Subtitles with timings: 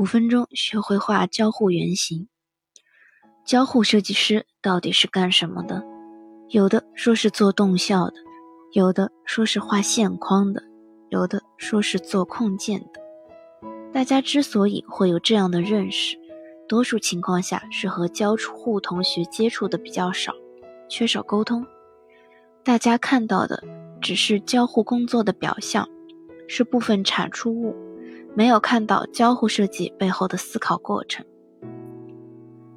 [0.00, 2.26] 五分钟学会画交互原型。
[3.44, 5.84] 交互设计师到底是干什么的？
[6.48, 8.14] 有的说是做动效的，
[8.72, 10.62] 有的说是画线框的，
[11.10, 13.00] 有的说是做控件的。
[13.92, 16.16] 大家之所以会有这样的认识，
[16.66, 20.32] 多数情况下是和交互同学接触的比较少，
[20.88, 21.66] 缺少沟通。
[22.64, 23.62] 大家看到的
[24.00, 25.86] 只是交互工作的表象，
[26.48, 27.76] 是部分产出物，
[28.34, 31.24] 没有看到交互设计背后的思考过程。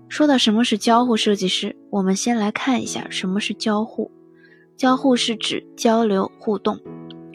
[0.10, 4.12] 说到什么是交互设计师，我们先来看一下什么是交互。
[4.76, 6.80] 交互是指交流互动，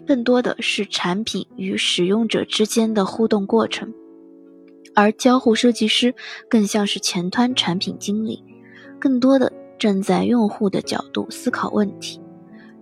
[0.06, 3.92] 更多的是产品与使用者之间的互动过程，
[4.94, 6.14] 而交互设计师
[6.48, 8.42] 更像是前端产品经理，
[8.98, 12.20] 更多的站在用户的角度思考问题。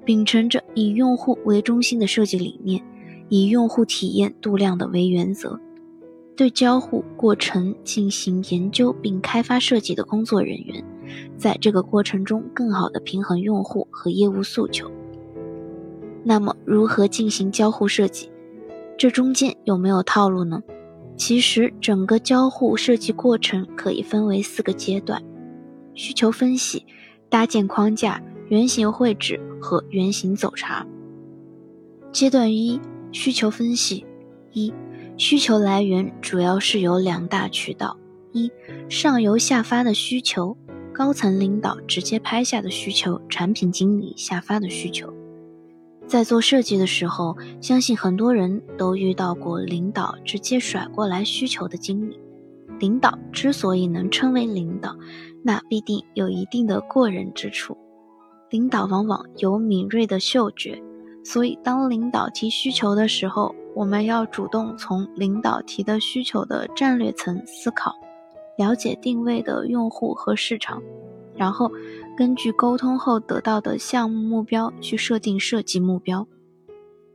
[0.05, 2.83] 秉承着以用户为中心的设计理念，
[3.29, 5.59] 以用户体验度量的为原则，
[6.37, 10.85] 对交互过程进行研究并开发设计的工作人员，
[11.37, 14.91] 在这个过程中更好的平衡用户和业务诉求。
[16.25, 18.31] 那么，如何进行交互设计？
[18.99, 20.63] 这中间有没有套路呢？
[21.17, 25.23] 其实，整个交互设计过程可以分为四个阶段：
[25.95, 26.85] 需求分析、
[27.29, 28.23] 搭建框架。
[28.49, 30.87] 原型绘制和原型走查。
[32.13, 32.81] 阶段一：
[33.13, 34.05] 需求分析。
[34.53, 34.73] 一、
[35.17, 37.97] 需求来源主要是有两大渠道：
[38.33, 38.51] 一、
[38.89, 40.57] 上游下发的需求，
[40.93, 45.13] 高层领导直接拍下的需求，产品经理下发的需求。
[46.07, 52.19] 在做设计的时候，相信很多人都遇到过领导直接甩过来需求的经历。
[52.79, 54.95] 领导之所以能称为领导，
[55.43, 57.77] 那必定有一定的过人之处。
[58.51, 60.81] 领导往往有敏锐的嗅觉，
[61.29, 67.97] 所以当领导提需求的时候，我们要主动从领导提的需求的战略层思考，
[68.57, 70.81] 了解定位的用户和市场，
[71.35, 71.69] 然后
[72.17, 76.29] 根据沟通后得到的项目目标去设定设计目标。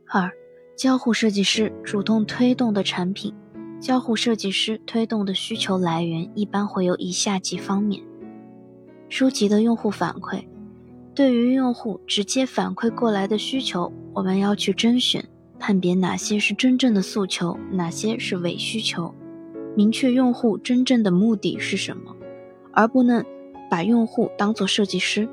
[0.06, 0.30] 二、
[0.76, 3.34] 交互设计师主动推动的产品，
[3.80, 8.02] 交互设计师推动的需求来源一般会有以下几方面：
[9.08, 10.44] 收集的用户反馈。
[11.14, 15.24] 对于用户直接反馈过来的需求，我们要去甄选、
[15.58, 19.14] 判别哪些是真正的诉求，哪些是伪需求，
[19.76, 22.14] 明确用户真正的目的是什么，
[22.72, 23.24] 而不能
[23.70, 25.28] 把用户当做设计师。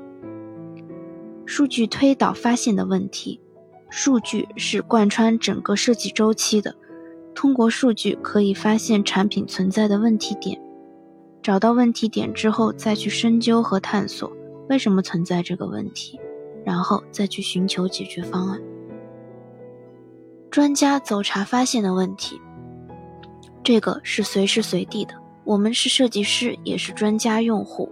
[1.44, 3.40] 数据推导发现的问题，
[3.90, 6.74] 数据是贯穿整个设计周期的，
[7.34, 10.60] 通过数据可以发现产品存在的问题点，
[11.42, 14.32] 找到问题点之后再去深究和探索。
[14.68, 16.20] 为什么存在这个问题，
[16.64, 18.60] 然后再去寻求解决方案。
[20.50, 22.40] 专家走查发现的问题，
[23.62, 25.14] 这个是随时随地的。
[25.44, 27.88] 我们是设计师，也是专家用户，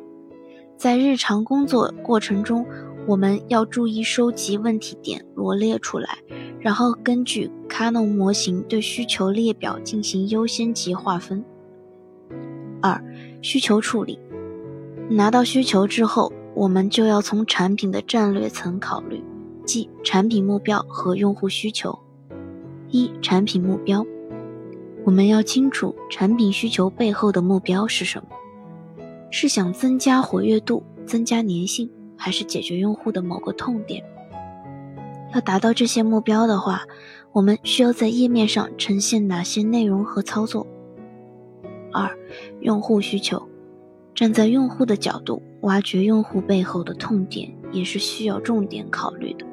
[0.77, 2.67] 在日常工作过程中，
[3.07, 6.19] 我们要注意收集问题点，罗列出来，
[6.61, 11.45] 然后根据卡农模型对需求列表进行优先级划分。
[12.81, 13.03] 二、
[13.41, 14.19] 需求处理，
[15.09, 16.33] 拿到需求之后。
[16.59, 19.23] 我们就要从产品的战略层考虑，
[19.65, 21.97] 即产品目标和用户需求。
[22.89, 24.05] 一、产品目标，
[25.05, 28.31] 我们要清楚产品需求背后的目标是什么，
[29.31, 34.03] 是想增加活跃度、增加粘性，还是解决用户的某个痛点？
[35.33, 36.83] 要达到这些目标的话，
[37.31, 40.67] 我们需要在页面上呈现哪些内容和操作？
[41.93, 42.11] 二、
[42.63, 43.41] 用户需求。
[44.13, 49.47] 站在用户的角度，挖掘用户背后的痛点也是需要重点考虑的。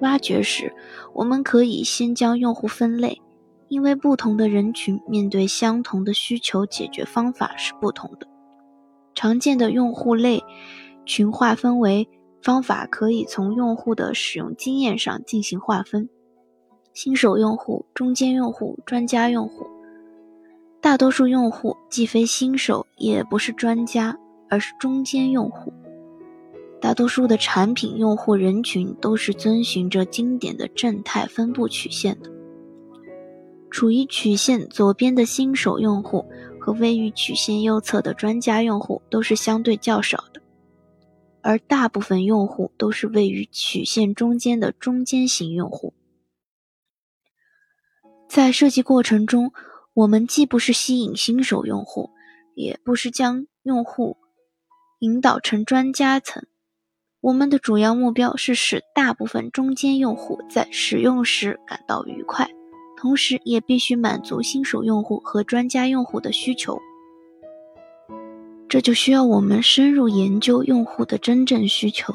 [0.00, 0.72] 挖掘时，
[1.12, 3.20] 我们可以先将用户分类，
[3.68, 8.26] 因为不同的人群面对相同的需求，解决方法是不同的。
[9.14, 10.42] 常见的用户类
[11.06, 12.08] 群划分为
[12.42, 16.08] 方法，可以从用户的使用经验上进行划分：
[16.92, 19.66] 新手用户、中间用户、专家用户。
[20.80, 24.18] 大多数用户既非新手，也不是专家，
[24.54, 25.72] 而是中间用户。
[26.80, 32.30] 大多数的产品用户人群都是遵循着经典的正态分布曲线的。
[33.68, 36.24] 处于曲线左边的新手用户
[36.60, 40.40] 和位于曲线右侧的专家用户都是相对较少的，
[41.40, 45.94] 而大部分用户都是位于曲线中间的中间型用户。
[48.28, 49.52] 在设计过程中，
[49.94, 52.10] 我们既不是吸引新手用户，
[52.54, 54.16] 也不是将用户
[55.00, 56.44] 引导成专家层。
[57.20, 62.48] 我们的主要目标是使大部分中间用户在使用时感到愉快，
[62.98, 66.78] 同时也必须满足新手用户和专家用户的需求。
[68.68, 72.12] 这就需要我们深入研究用户的真正需求，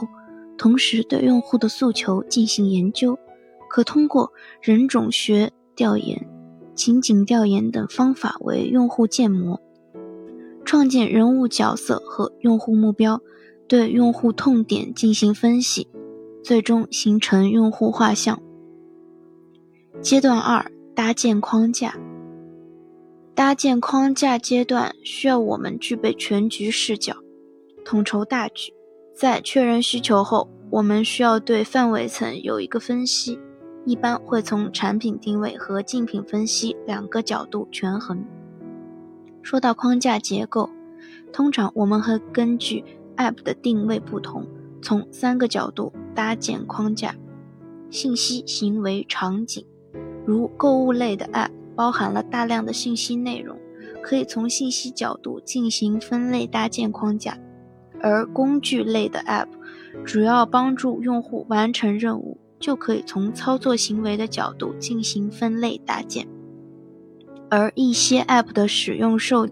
[0.57, 3.17] 同时对用户的诉求进行研究，
[3.69, 4.31] 可通过
[4.61, 6.27] 人种学调研、
[6.75, 9.61] 情景调研等方法为用户建模，
[10.69, 13.19] 创建人物角色和用户目标，
[13.67, 15.87] 对用户痛点进行分析，
[16.43, 18.39] 最终形成用户画像。
[19.99, 20.71] 阶段二。
[20.93, 21.97] 搭建框架，
[23.33, 27.15] 搭建框架阶段需要我们具备全局视角，
[27.83, 28.71] 统筹大局。
[29.15, 33.39] 在确认需求后，我们需要对范围层有一个分析，
[33.85, 38.23] 一般会从产品定位和竞品分析两个角度权衡。
[39.49, 40.69] 说到框架结构，
[41.33, 42.83] 通常我们会根据
[43.17, 44.45] App 的定位不同，
[44.79, 47.15] 从三个角度搭建框架：
[47.89, 49.65] 信息、行为、场景。
[50.23, 53.57] 如购物类的 App 包含了大量的信息内容，
[54.03, 57.33] 可以从信息角度进行分类搭建框架；
[57.99, 59.47] 而工具类的 App
[60.05, 66.27] 主要帮助用户完成任务，就可以从操作行为的角度进行分类搭建。
[67.49, 69.47] 而一些 App 的使用受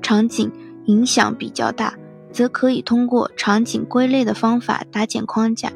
[0.00, 0.50] 场景
[0.86, 1.98] 影响比较大，
[2.32, 5.72] 则可以通过场景归类的方法搭建框架。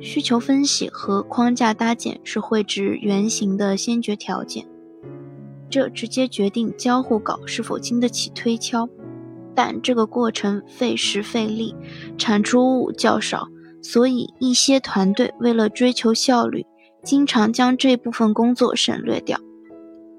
[0.00, 4.64] 需求分析和框架搭建是绘制原型的先决条件，
[5.68, 8.88] 这直接决定交互稿是否经得起推敲。
[9.54, 11.74] 但这个过程费时费力，
[12.16, 13.48] 产出物较少，
[13.82, 16.64] 所以一些团队为了追求效率，
[17.02, 19.40] 经常将这部分工作省略掉。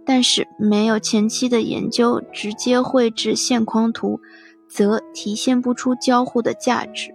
[0.09, 4.19] 但是没有前期的研究，直接绘制线框图，
[4.67, 7.13] 则体现不出交互的价值。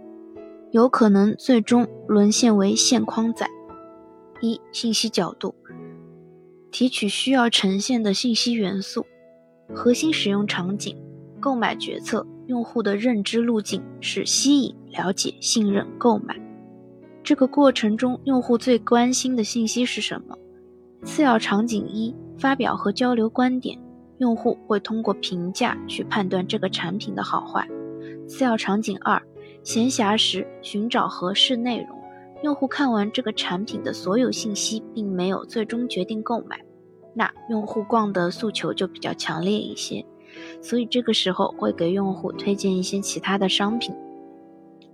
[0.70, 3.50] 有可能最终沦陷为线框仔。
[4.40, 5.56] 一、信息角度，
[6.70, 9.04] 提取需要呈现的信息元素。
[9.74, 10.96] 核心使用场景、
[11.40, 16.40] 购买决策、用户的认知路径是吸引、了解、信任、购买。
[17.24, 20.38] 这个过程中，用户最关心的信息是什么？
[21.02, 23.78] 次要场景一，发表和交流观点，
[24.18, 27.68] 用户会通过评价去判断这个产品的好坏。
[28.28, 29.20] 次要场景二。
[29.62, 31.98] 闲暇时寻找合适内容，
[32.42, 36.62] 用户看完这个产品的所有信息，并没有最终决定购买，
[37.14, 40.04] 那用户逛的诉求就比较强烈一些，
[40.60, 43.94] 所以这个时候会给用户推荐一些其他的商品。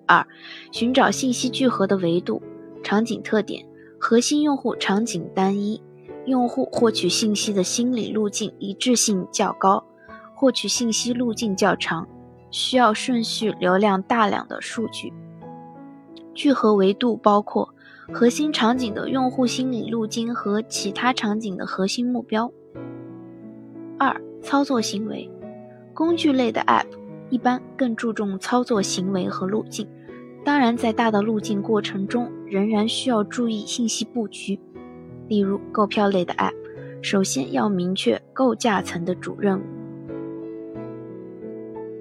[0.07, 0.25] 二、
[0.71, 2.41] 寻找信息聚合的维度，
[2.85, 3.67] 场景特点，
[3.99, 5.83] 核心用户场景单一，
[6.31, 9.83] 用户获取信息的心理路径一致性较高，
[10.33, 12.07] 获取信息路径较长。
[12.53, 15.13] 需要顺序流量大量的数据，
[16.35, 17.73] 聚合维度包括
[18.13, 22.51] 核心场景的用户心理路径和其他场景的核心目标。
[23.99, 25.31] 二、操作行为，
[25.95, 26.87] 工具类的 App
[27.29, 29.87] 一般更注重操作行为和路径，
[30.45, 34.59] 当然在大的路径过程中，仍然需要注意信息布局。
[35.31, 36.53] 例如购票类的 App，
[37.03, 39.63] 首先要明确构架层的主任务。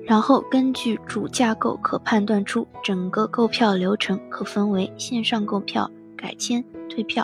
[0.04, 5.88] 然后根据主架构，可判断出整个购票流程可分为线上购票、
[6.18, 7.24] 改签、退票、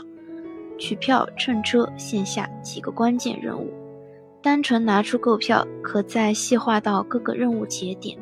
[0.78, 3.74] 取票、乘车、线下几个关键任务。
[4.44, 8.16] 单纯拿出购票，可再细化到各个任务节点，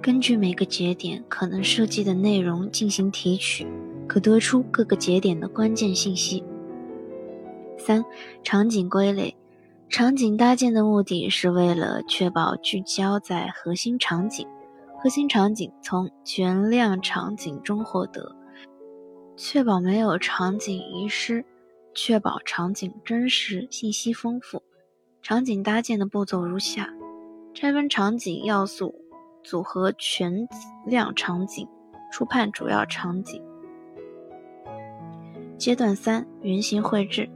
[0.00, 3.66] 根据每个节点可能涉及的内容进行提取，
[4.08, 6.44] 可得出各个节点的关键信息。
[7.76, 8.04] 三、
[8.42, 9.36] 场景归类。
[9.90, 14.48] 场景搭建的目的是为了确保聚焦在核心场景，
[14.98, 18.34] 核心场景从全量场景中获得，
[19.36, 21.44] 确保没有场景遗失，
[21.94, 24.62] 确保场景真实、信息丰富。
[25.22, 26.88] 场景搭建的步骤如下：
[27.52, 28.94] 拆分场景要素，
[29.44, 30.48] 组合全
[30.86, 31.68] 量场景，
[32.10, 33.40] 初判主要场景。
[35.58, 37.28] 阶段三：原型绘制。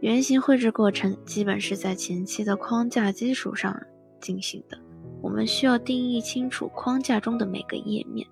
[0.00, 3.74] 原型绘制过程基本是在前期的框架基础上
[4.20, 4.78] 进行的。
[5.22, 8.26] 我们需要定义清楚框架中的每个页面，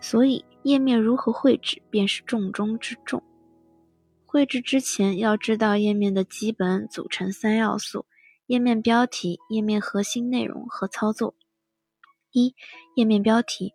[0.00, 3.22] 所以页面如何绘制便是重中之重。
[4.26, 8.04] 绘制之前要知道页面的基本组成三要素：
[8.46, 11.34] 页面标题、页面核心内容和操作。
[12.32, 12.54] 一、
[12.96, 13.72] 页面标题，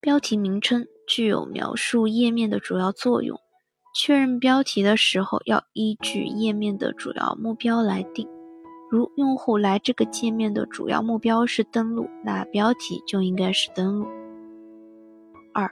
[0.00, 3.40] 标题名称具有描述页面的主要作用。
[3.96, 8.28] 确认标题的时候，要依据页面的主要目标来定。
[8.90, 14.06] 如用户来这个界面的主要目标是登录，那标题就应该是登录。
[15.52, 15.70] 二、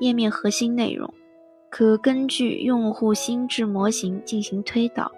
[0.00, 1.12] 页面核心内容，
[1.70, 5.10] 可根据用户心智模型进行推导。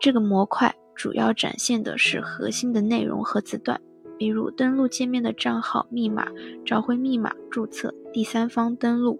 [0.00, 3.80] 这个模块主要展现的是核心的内容和字段，
[4.16, 6.28] 比如登录界面的账号、密码、
[6.64, 9.18] 找回密码、注册、第三方登录。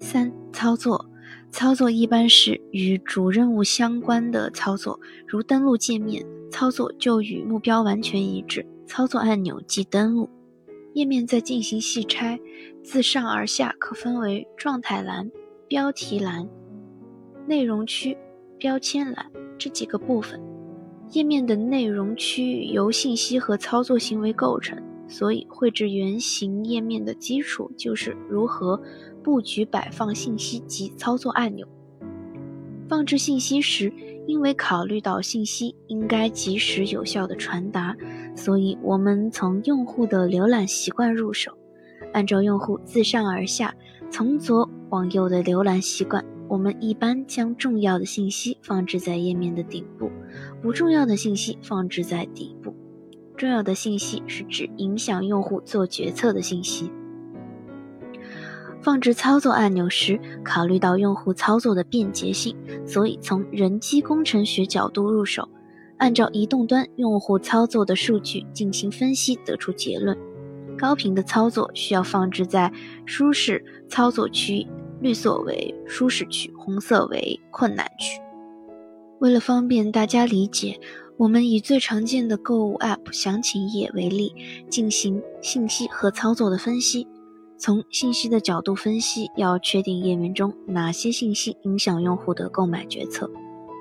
[0.00, 1.06] 三、操作。
[1.50, 8.66] 操作一般是与主任务相关的操作，如登录界面操作就与目标完全一致。
[8.86, 10.28] 操作按钮即登录。
[10.92, 12.38] 页面在进行细拆，
[12.82, 15.30] 自上而下可分为状态栏、
[15.66, 16.48] 标题栏、
[17.46, 18.16] 内容区、
[18.58, 20.40] 标签栏这几个部分。
[21.12, 28.80] 页面的内容区域由信息和操作行为构成，所以绘制原型页面的基础就是如何。
[29.22, 31.66] 布局摆放信息及操作按钮。
[32.86, 33.90] 放置信息时，
[34.26, 37.96] 因为考虑到信息应该及时有效的传达，
[38.36, 41.56] 所以我们从用户的浏览习惯入手，
[42.12, 43.74] 按照用户自上而下、
[44.10, 50.10] 从左往右的浏览习惯，我们一般将重要的信息放置在页面的顶部，
[50.60, 52.74] 不重要的信息放置在底部。
[53.36, 56.90] 重要的信息是指影响用户做决策的信息。
[58.80, 62.54] 放置操作按钮时，考虑到用户操作的便捷性，
[62.86, 65.48] 所以从人机工程学角度入手，
[65.96, 70.14] 按照移动端用户操作的数据进行分析，得出结论：
[70.76, 72.70] 高频的操作需要放置在
[73.06, 74.66] 舒适操作区，
[75.00, 78.20] 绿色为舒适区，红色为困难区。
[79.20, 80.78] 为了方便大家理解，
[81.16, 84.34] 我们以最常见的购物 App 详情页为例，
[84.68, 87.06] 进行信息和操作的分析。
[87.56, 93.30] 从信息的角度分析，要确定页面中哪些信息影响用户的购买决策。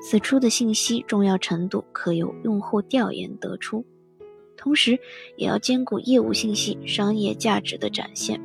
[0.04, 3.84] 此处的信息重要程度可由用户调研得出，
[4.56, 5.00] 同时
[5.36, 8.40] 也要兼顾业务信息、商业价值的展现。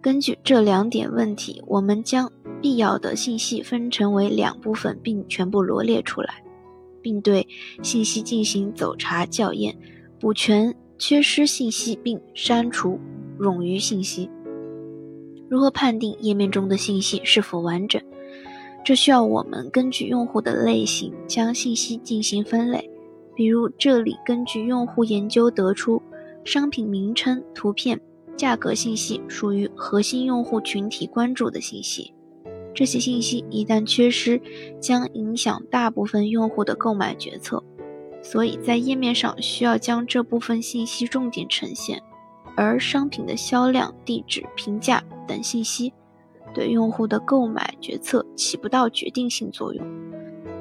[0.00, 2.30] 根据这两点问题，我们将
[2.62, 6.42] 必要的信息分成为两部分，并全部罗列出来，
[7.02, 7.46] 并对
[7.82, 9.76] 信息进行走查校验，
[10.18, 12.98] 补全缺失信息，并删除。
[13.38, 14.28] 冗余信息
[15.48, 18.02] 如何判定页面中的信息是否完整？
[18.84, 22.90] 这需要我们根据用户的类型将信息进行分类。
[23.36, 26.02] 比如，这里根据用户研究得出，
[26.44, 28.00] 商品名称、图片、
[28.36, 32.12] 价格信息属于核心用户群体关注的信息。
[32.78, 34.40] 这些信息一旦缺失，
[34.80, 37.60] 将影响大部分用户的购买决策。
[38.22, 42.00] 所以在页面上需要将这部分信息重点呈现。
[42.56, 45.92] 而商品的销量、地址、评价等信息，
[46.54, 49.84] 对用户的购买决策起不到决定性作用，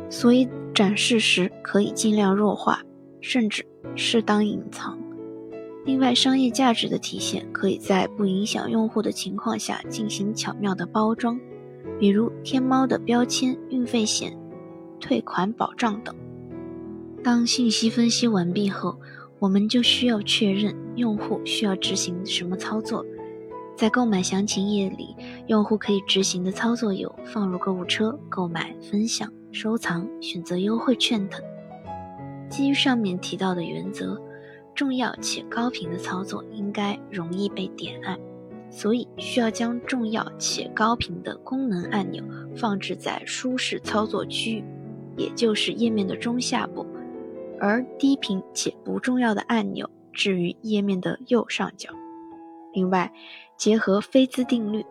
[0.10, 2.82] 所以展示时可以尽量弱化，
[3.22, 3.64] 甚至
[3.96, 4.98] 适当隐藏。
[5.86, 11.40] 另外，商业价值的体现可以在不影响用户的情况下进行巧妙的包装，
[12.00, 14.38] 比如天猫的标签、运费险、
[15.00, 16.16] 退款保障等。
[17.24, 19.00] 当信息分析完毕后，
[19.40, 23.06] 我们就需要确认用户需要执行什么操作。
[23.76, 25.16] 在购买详情页里，
[25.46, 31.40] 用户可以执行的操作有放入购物车、购买、分享、收藏、选择优惠券等。
[32.50, 34.20] 基于上面提到的原则，
[34.74, 38.18] 重要且高频的操作应该容易被点按，
[38.70, 42.24] 所以需要将重要且高频的功能按钮
[42.56, 44.64] 放置在舒适操作区域，
[45.16, 46.86] 也就是页面的中下部。
[47.60, 51.90] 而低频且不重要的按钮置于页面的右上角。
[52.74, 53.12] 另外，
[53.58, 54.86] 结合菲兹定律，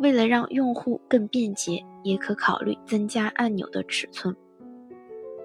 [0.00, 4.34] 为了让用户更便捷，也可考虑增加按钮的尺寸。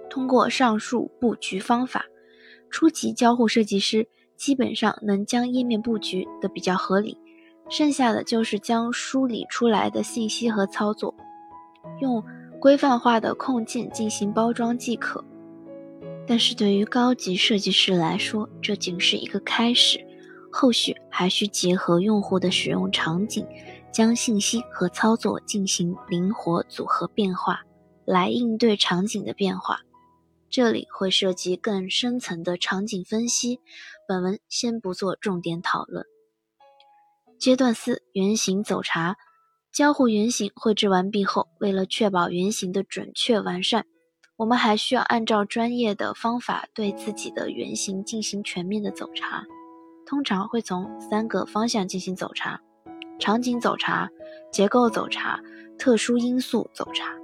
[0.09, 2.05] 通过上述布局方法，
[2.71, 7.15] 初级交互设计师基本上能将页面布局的比较合理，
[7.69, 11.13] 剩下的就是将梳理出来的信息和操作，
[11.99, 12.23] 用
[12.59, 15.23] 规范化的控件进行包装即可。
[16.25, 20.05] 但是对于高级设计师来说，这仅是一个开始，
[20.51, 23.47] 后续还需结合用户的使用场景，
[23.93, 27.61] 将信息和操作进行灵活组合变化，
[28.05, 29.79] 来应对场景的变化。
[30.49, 33.59] 这里会涉及更深层的场景分析，
[34.07, 36.05] 本文先不做重点讨论。
[37.39, 39.15] 阶段四：原型走查。
[39.71, 43.85] 交互原型绘制完毕后，为了确保原型的准确完善。
[44.35, 49.45] 我们还需要按照专业的方法对自己的原型进行全面的走查，
[50.05, 52.59] 通常会从三个方向进行走查：
[53.19, 54.09] 场景走查、
[54.51, 55.39] 结构走查、
[55.77, 57.15] 特殊因素走查。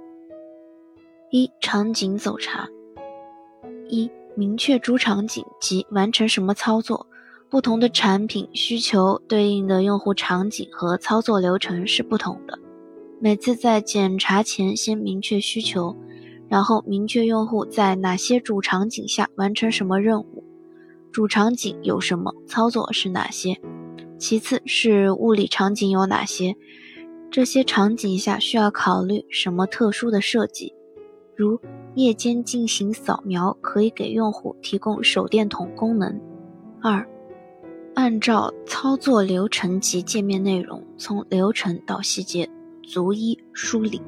[1.30, 2.68] 一、场景走查。
[3.88, 7.06] 一、明确主场景及完成什么操作。
[7.54, 12.58] 不同的产品需求对应的用户场景和操作流程是不同的。
[13.20, 15.96] 每次在检查前先明确需求，
[16.48, 20.42] 然后明确用户在哪些主场景下完成什么任务，
[21.12, 23.56] 主场景有什么，操作是哪些。
[24.18, 26.56] 其次是物理场景有哪些，
[27.30, 30.74] 这些场景下需要考虑什么特殊的设计，
[31.36, 31.60] 如
[31.94, 36.20] 夜间进行扫描可以给用户提供手电筒功能。
[36.82, 37.08] 二，
[37.94, 42.48] 按照操作流程及界面内容，从流程到细节
[42.82, 44.02] 逐一梳理，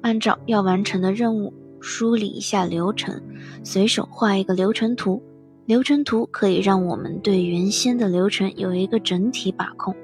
[0.00, 3.20] 按照要完成的任务梳理一下流程，
[3.62, 5.22] 随手画一个流程图。
[5.66, 9.94] 流程图可以让我们对原先的流程有一个整体把控，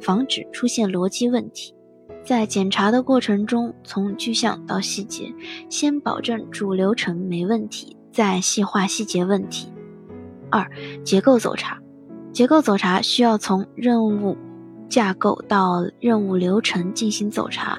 [0.00, 1.74] 防止出现逻辑问题。
[2.24, 5.30] 在检查的过程中，从具象到细节，
[5.68, 9.70] 先保证主流程没问题，再细化细节问题。
[10.50, 10.66] 二、
[11.04, 11.78] 结构走查。
[12.32, 14.36] 结构走查需要从任务
[14.88, 17.78] 架构到任务流程进行走查，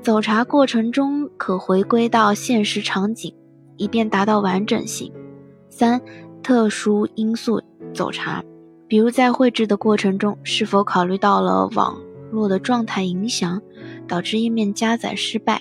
[0.00, 3.34] 走查过程中可回归到现实场景，
[3.76, 5.12] 以便达到完整性。
[5.68, 6.00] 三。
[6.44, 7.62] 特殊因素
[7.94, 8.42] 走查，
[8.88, 11.96] 比如在绘制的过程中，是否考虑到了网
[12.32, 13.62] 络的状态影响，
[14.08, 15.58] 导致页面加载失败；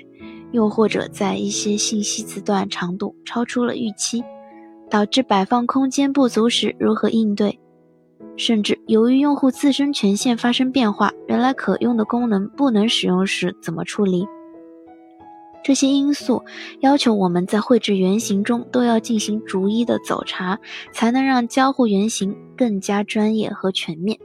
[0.52, 4.24] 又或者在一些信息字段长度超出了预期，
[4.90, 7.60] 导致摆放空间不足时如何应对？
[8.38, 14.28] 甚至由于用户自身权限发生变化，原来可用的功能不能使用时怎么处理？
[15.64, 16.44] 这些因素
[16.80, 20.60] 要求我们在绘制原型中都要进行逐一的走查，
[20.92, 24.18] 才能让交互原型更加专业和全面。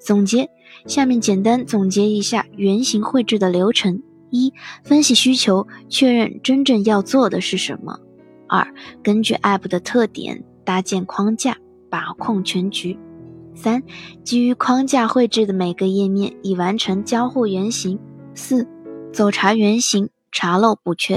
[0.00, 0.50] 总结，
[0.86, 7.94] 下面简单总结一下原型绘制的流程：一、分析需求，确认真正要做的是什么；
[8.48, 8.66] 二、
[9.04, 11.56] 根据 App 的特点搭建框架，
[11.96, 12.98] 把控全局；
[13.54, 13.82] 三、
[14.22, 17.96] 基于框架绘制的每个页面，已完成交互原型；
[18.34, 18.68] 四、
[19.14, 20.10] 走查原型。
[20.32, 21.14] 查漏补缺。